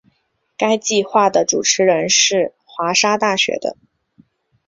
[0.57, 3.77] 该计画的主持人是华沙大学的。